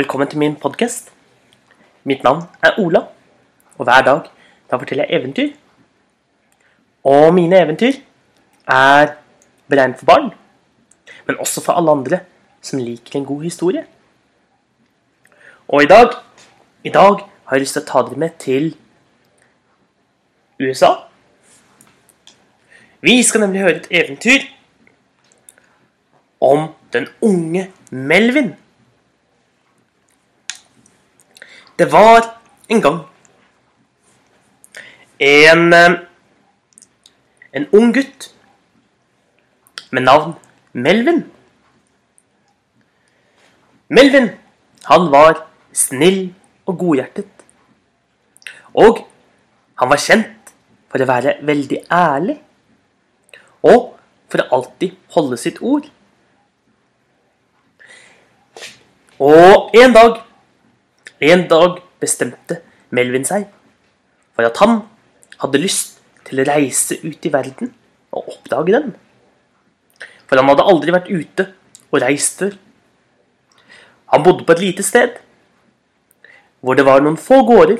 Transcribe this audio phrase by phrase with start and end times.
[0.00, 1.10] velkommen til min podkast.
[2.08, 3.02] Mitt navn er Ola,
[3.76, 4.28] og hver dag
[4.70, 5.50] da forteller jeg eventyr.
[7.04, 7.98] Og mine eventyr
[8.64, 9.10] er
[9.68, 10.30] beregnet for barn,
[11.26, 12.20] men også for alle andre
[12.64, 13.82] som liker en god historie.
[15.68, 16.16] Og i dag,
[16.84, 18.72] i dag har jeg lyst til å ta dere med til
[20.62, 20.94] USA.
[23.04, 24.48] Vi skal nemlig høre et eventyr
[26.40, 28.54] om den unge Melvin.
[31.80, 32.26] Det var
[32.68, 33.00] en gang
[35.20, 35.94] en eh,
[37.52, 38.28] en ung gutt
[39.90, 40.34] med navn
[40.72, 41.24] Melvin.
[43.88, 44.28] Melvin,
[44.86, 45.40] han var
[45.72, 46.34] snill
[46.66, 47.30] og godhjertet.
[48.74, 49.02] Og
[49.80, 50.52] han var kjent
[50.92, 52.36] for å være veldig ærlig.
[53.66, 53.96] Og
[54.30, 55.88] for å alltid holde sitt ord.
[59.18, 60.22] Og en dag,
[61.20, 63.46] en dag bestemte Melvin seg
[64.36, 64.82] for at han
[65.42, 67.72] hadde lyst til å reise ut i verden
[68.14, 68.92] og oppdage den.
[70.26, 71.46] For han hadde aldri vært ute
[71.90, 72.54] og reist før.
[74.14, 75.18] Han bodde på et lite sted
[76.60, 77.78] hvor det var noen få gårder,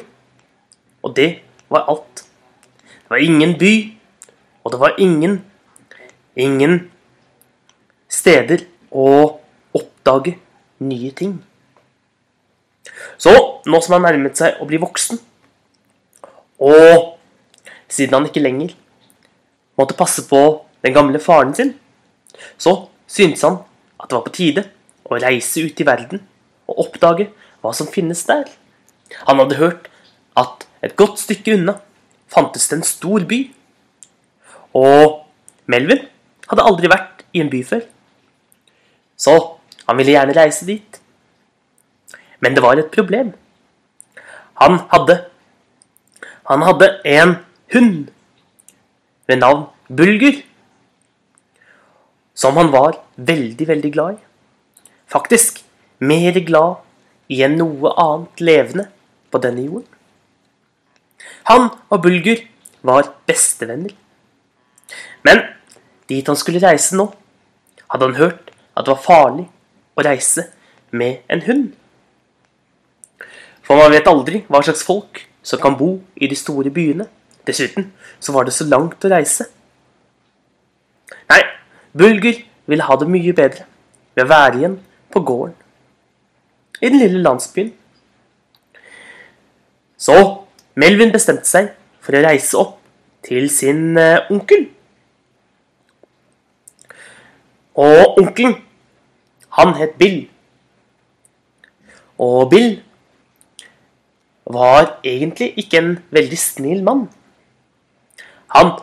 [1.04, 2.22] og det var alt.
[2.84, 3.72] Det var ingen by,
[4.64, 5.42] og det var ingen
[6.40, 6.90] ingen
[8.08, 9.40] steder å
[9.76, 10.36] oppdage
[10.80, 11.38] nye ting.
[13.20, 13.32] Så
[13.66, 15.20] nå som han nærmet seg å bli voksen,
[16.60, 17.16] og
[17.90, 18.74] siden han ikke lenger
[19.80, 20.40] måtte passe på
[20.84, 21.74] den gamle faren sin,
[22.60, 23.60] så syntes han
[24.00, 24.66] at det var på tide
[25.04, 26.22] å reise ut i verden
[26.70, 28.46] og oppdage hva som finnes der.
[29.26, 29.88] Han hadde hørt
[30.38, 31.80] at et godt stykke unna
[32.30, 33.40] fantes det en stor by.
[34.78, 35.26] Og
[35.70, 36.06] Melvin
[36.50, 37.82] hadde aldri vært i en by før.
[39.18, 39.34] Så
[39.86, 40.99] han ville gjerne reise dit.
[42.40, 43.32] Men det var et problem.
[44.60, 45.24] Han hadde
[46.50, 47.36] Han hadde en
[47.72, 48.08] hund
[49.28, 50.42] ved navn Bulger.
[52.34, 54.18] Som han var veldig, veldig glad i.
[55.06, 55.64] Faktisk
[55.98, 56.80] mer glad
[57.28, 58.88] i enn noe annet levende
[59.30, 59.86] på denne jorden.
[61.50, 62.42] Han og Bulger
[62.82, 63.94] var bestevenner.
[65.22, 65.42] Men
[66.08, 67.10] dit han skulle reise nå,
[67.90, 69.46] hadde han hørt at det var farlig
[69.94, 70.48] å reise
[70.90, 71.68] med en hund.
[73.70, 77.04] For man vet aldri hva slags folk som kan bo i de store byene.
[77.46, 79.46] Dessuten så var det så langt å reise.
[81.30, 81.44] Nei,
[81.94, 83.68] Bulger ville ha det mye bedre
[84.18, 84.74] ved å være igjen
[85.14, 85.54] på gården.
[86.82, 87.70] I den lille landsbyen.
[89.94, 90.18] Så
[90.74, 91.70] Melvin bestemte seg
[92.02, 92.76] for å reise opp
[93.22, 94.66] til sin uh, onkel.
[97.78, 98.58] Og onkelen,
[99.62, 100.24] han het Bill.
[102.18, 102.80] Og Bill
[104.52, 107.06] var egentlig ikke en veldig snill mann.
[108.54, 108.74] Han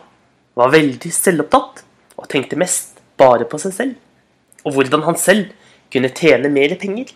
[0.58, 1.84] var veldig selvopptatt
[2.18, 3.96] og tenkte mest bare på seg selv,
[4.64, 5.50] og hvordan han selv
[5.92, 7.12] kunne tjene mer penger.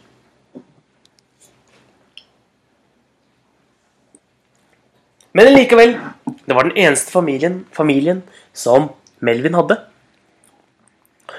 [5.32, 5.94] Men likevel,
[6.44, 8.20] det var den eneste familien, familien
[8.52, 8.90] som
[9.24, 9.78] Melvin hadde.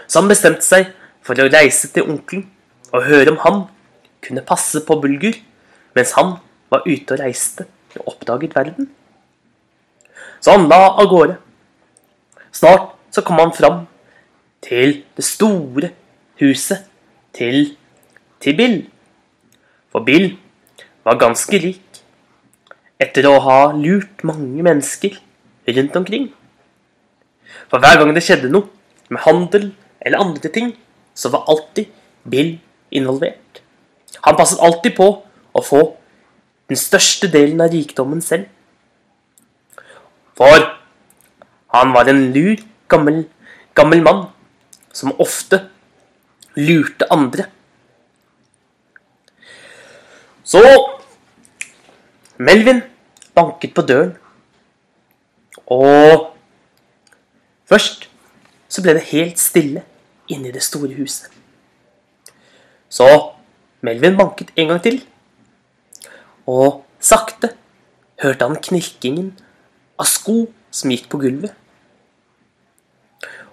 [0.08, 0.90] Så han bestemte seg
[1.24, 2.48] for å reise til onkelen
[2.94, 3.62] og høre om han
[4.24, 5.36] kunne passe på Bulgur
[5.94, 6.36] mens han
[6.74, 7.68] var ute og reiste
[8.00, 8.90] og oppdaget verden.
[10.42, 11.38] Så han la av gårde.
[12.54, 13.84] Snart så kom han fram
[14.64, 15.92] til det store
[16.42, 16.86] huset
[17.36, 17.76] til,
[18.42, 18.78] til Bill.
[19.94, 20.34] For Bill
[21.06, 22.02] var ganske rik
[23.02, 25.18] etter å ha lurt mange mennesker
[25.68, 26.30] rundt omkring.
[27.70, 28.70] For hver gang det skjedde noe
[29.14, 29.72] med handel
[30.04, 30.74] eller andre ting,
[31.14, 31.92] så var alltid
[32.30, 32.56] Bill
[32.92, 33.62] involvert.
[34.24, 35.08] Han passet alltid på
[35.54, 35.84] å få
[36.70, 38.48] den største delen av rikdommen selv.
[40.38, 40.66] For
[41.74, 43.24] han var en lur, gammel,
[43.76, 44.26] gammel mann
[44.94, 45.64] som ofte
[46.56, 47.48] lurte andre.
[50.44, 50.62] Så
[52.38, 52.82] Melvin
[53.36, 54.16] banket på døren,
[55.66, 56.34] og
[57.70, 58.10] først
[58.68, 59.84] så ble det helt stille
[60.28, 61.30] inne i det store huset.
[62.90, 63.08] Så
[63.82, 65.02] Melvin banket en gang til
[66.50, 67.54] og sakte
[68.24, 69.32] hørte han knirkingen
[70.00, 71.54] av sko som gikk på gulvet.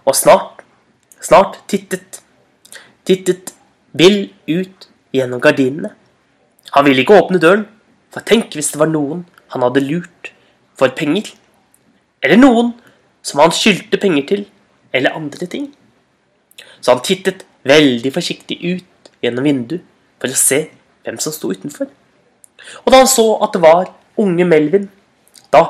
[0.08, 0.62] Og snart,
[1.22, 2.22] snart tittet,
[3.06, 3.54] tittet
[3.96, 5.92] Bill ut gjennom gardinene.
[6.74, 7.66] Han ville ikke åpne døren,
[8.10, 10.30] for tenk hvis det var noen han hadde lurt
[10.78, 11.32] for penger.
[12.22, 12.72] Eller noen
[13.26, 14.44] som han skyldte penger til,
[14.94, 15.70] eller andre ting.
[16.80, 19.84] Så han tittet veldig forsiktig ut gjennom vinduet
[20.20, 20.62] for å se
[21.04, 21.90] hvem som sto utenfor.
[22.84, 23.90] Og da han så at det var
[24.20, 24.88] unge Melvin,
[25.52, 25.64] da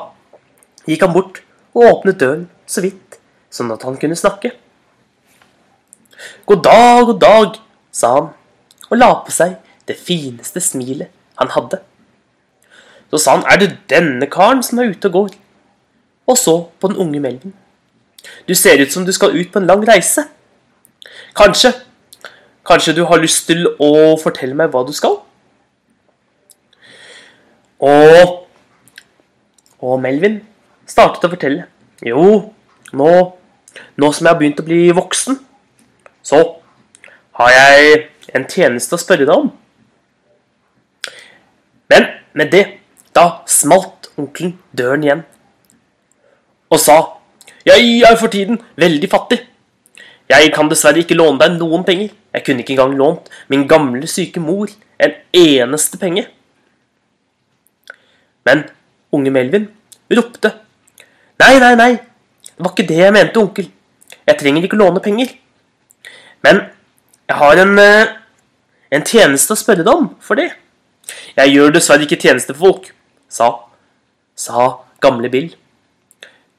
[0.87, 1.41] gikk han bort
[1.73, 3.19] og åpnet døren så vidt,
[3.51, 4.53] sånn at han kunne snakke.
[6.45, 7.59] God dag, god dag,
[7.91, 8.29] sa han,
[8.89, 9.57] og la på seg
[9.89, 11.81] det fineste smilet han hadde.
[13.11, 15.33] Så sa han, er det denne karen som er ute og går?
[16.31, 17.55] Og så på den unge Melvin.
[18.47, 20.27] Du ser ut som du skal ut på en lang reise.
[21.35, 21.73] Kanskje,
[22.67, 25.19] kanskje du har lyst til å fortelle meg hva du skal?
[27.81, 28.33] Og,
[29.81, 30.39] og Melvin
[30.89, 31.65] startet å fortelle.
[32.05, 32.25] Jo,
[32.97, 33.11] nå,
[33.97, 35.39] nå som jeg har begynt å bli voksen,
[36.21, 36.41] så
[37.41, 38.03] har jeg
[38.37, 39.49] en tjeneste å spørre deg om.
[41.91, 42.07] Men
[42.37, 42.65] med det,
[43.15, 45.23] da smalt onkelen døren igjen
[46.71, 46.95] og sa
[47.67, 49.37] Jeg er for tiden veldig fattig.
[50.31, 52.13] Jeg kan dessverre ikke låne deg noen penger.
[52.33, 56.23] Jeg kunne ikke engang lånt min gamle, syke mor en eneste penge.
[58.47, 58.65] Men
[59.13, 59.67] unge Melvin
[60.11, 60.51] ropte.
[61.41, 63.69] Nei, nei, nei, det var ikke det jeg mente, onkel.
[64.27, 65.31] Jeg trenger ikke låne penger.
[66.45, 66.61] Men
[67.29, 68.13] jeg har en, eh,
[68.91, 70.51] en tjeneste å spørre deg om for det.
[71.37, 72.91] Jeg gjør dessverre ikke tjeneste for folk,
[73.29, 73.49] sa,
[74.35, 74.69] sa
[75.01, 75.49] gamle Bill.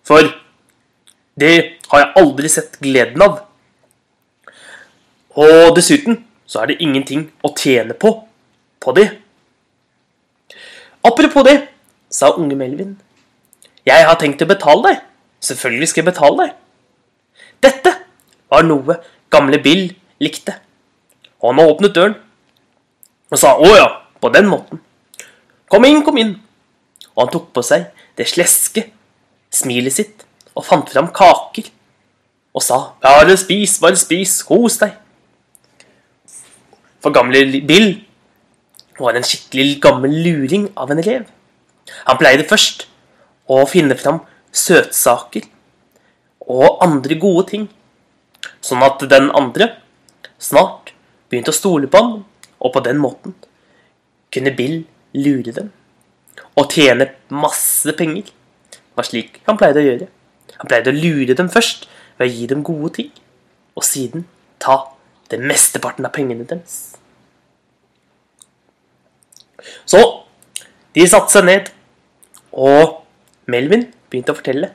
[0.05, 0.33] For
[1.39, 1.55] det
[1.93, 3.43] har jeg aldri sett gleden av.
[5.37, 8.13] Og dessuten så er det ingenting å tjene på
[8.83, 9.07] på det.
[11.05, 11.72] Apropos det,
[12.13, 12.97] sa unge Melvin.
[13.89, 15.01] Jeg har tenkt å betale deg.
[15.43, 16.55] Selvfølgelig skal jeg betale deg.
[17.65, 17.95] Dette
[18.53, 18.99] var noe
[19.33, 19.89] gamle Bill
[20.23, 20.55] likte.
[21.43, 22.19] Og han åpnet døren
[23.33, 23.89] og sa å ja,
[24.21, 24.83] på den måten.
[25.73, 26.35] Kom inn, kom inn.
[27.15, 27.89] Og han tok på seg
[28.19, 28.91] det sleske
[29.53, 31.71] smilet sitt og fant fram kaker
[32.53, 34.93] og sa bare spis, bare spis, kos deg.
[37.01, 37.95] For gamle Bill
[39.01, 41.25] var en skikkelig gammel luring av en elev.
[42.07, 42.87] Han pleide først
[43.51, 45.49] å finne fram søtsaker
[46.53, 47.69] og andre gode ting,
[48.63, 49.73] sånn at den andre
[50.43, 50.93] snart
[51.31, 52.17] begynte å stole på ham,
[52.63, 53.35] og på den måten
[54.33, 54.83] kunne Bill
[55.17, 55.71] lure dem
[56.59, 58.29] og tjene masse penger.
[58.71, 60.09] Det var slik han pleide å gjøre.
[60.61, 61.89] Han pleide å lure dem først
[62.19, 63.13] ved å gi dem gode ting,
[63.75, 64.27] og siden
[64.63, 64.77] ta
[65.33, 66.95] det mesteparten av pengene deres.
[69.89, 70.22] Så
[70.95, 71.71] de satte seg ned,
[72.53, 73.03] og
[73.51, 74.73] Melvin begynte å fortelle.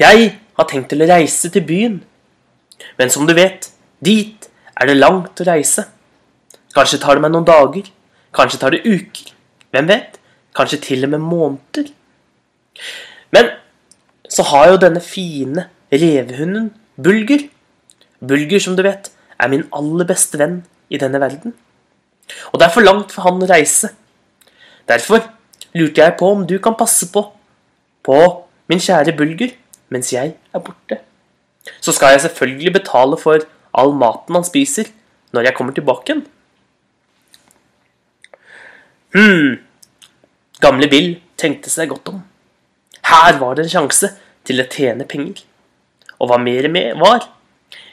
[0.00, 1.98] Jeg har tenkt til å reise til byen,
[2.96, 3.70] men som du vet,
[4.04, 5.86] dit er det langt å reise.
[6.76, 7.88] Kanskje tar det meg noen dager,
[8.36, 9.32] kanskje tar det uker,
[9.72, 10.18] hvem vet,
[10.56, 11.92] kanskje til og med måneder.
[13.36, 13.52] Men
[14.32, 17.46] så har jo denne fine revehunden Bulger.
[18.20, 19.10] Bulger, som du vet,
[19.40, 21.54] er min aller beste venn i denne verden.
[22.52, 23.92] Og det er for langt for han å reise.
[24.88, 25.24] Derfor
[25.74, 27.24] lurte jeg på om du kan passe på
[28.06, 28.18] på
[28.70, 29.54] min kjære Bulger
[29.90, 31.00] mens jeg er borte.
[31.80, 33.42] Så skal jeg selvfølgelig betale for
[33.74, 34.90] all maten han spiser
[35.34, 36.24] når jeg kommer tilbake igjen.
[39.16, 39.58] Hm,
[40.60, 42.22] gamle Bill tenkte seg godt om.
[43.06, 44.10] Her var det en sjanse
[44.46, 45.42] til å tjene penger.
[46.18, 47.26] Og hva mer med var,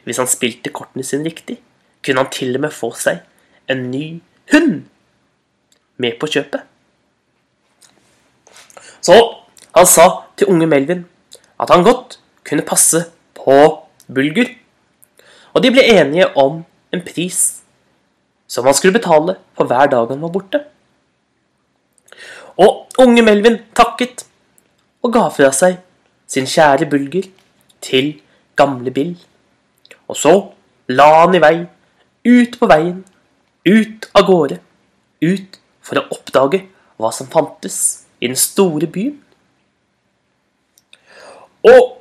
[0.05, 1.59] hvis han spilte kortene sine riktig,
[2.03, 3.21] kunne han til og med få seg
[3.71, 4.05] en ny
[4.51, 4.85] hund
[6.01, 6.63] med på kjøpet.
[9.03, 9.17] Så
[9.75, 10.05] han sa
[10.37, 11.05] til unge Melvin
[11.59, 13.05] at han godt kunne passe
[13.37, 13.55] på
[14.07, 14.49] Bulger.
[15.53, 17.39] Og de ble enige om en pris
[18.47, 20.61] som han skulle betale for hver dag han var borte.
[22.57, 24.25] Og unge Melvin takket
[25.03, 25.79] og ga fra seg
[26.29, 27.27] sin kjære Bulger
[27.83, 28.13] til
[28.55, 29.15] gamle Bill.
[30.07, 30.33] Og så
[30.87, 31.57] la han i vei,
[32.23, 33.01] ut på veien
[33.65, 34.59] ut av gårde.
[35.23, 36.63] Ut for å oppdage
[36.99, 39.19] hva som fantes i den store byen.
[41.67, 41.99] Og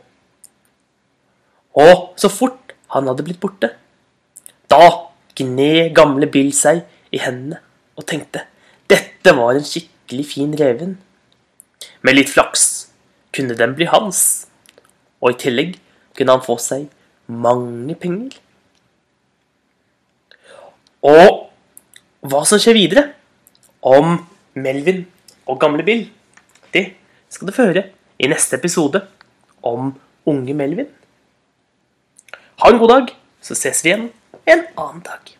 [1.72, 3.70] Og så fort han hadde blitt borte,
[4.68, 7.62] da gned gamle Bill seg i hendene
[7.96, 8.42] og tenkte
[8.92, 10.98] dette var en skikkelig fin reven.
[12.04, 12.64] Med litt flaks
[13.32, 14.48] kunne den bli hans,
[15.22, 15.78] og i tillegg
[16.18, 16.90] kunne han få seg
[17.32, 18.36] mange penger.
[21.08, 21.48] Og
[22.28, 23.06] hva som skjer videre
[23.80, 24.18] om
[24.60, 25.06] Melvin
[25.52, 26.06] og gamle Bill,
[26.72, 26.86] det
[27.32, 27.84] skal du få høre
[28.18, 29.04] i neste episode
[29.62, 29.92] om
[30.28, 30.88] unge Melvin.
[32.62, 34.08] Ha en god dag, så ses vi igjen
[34.48, 35.34] en annen dag.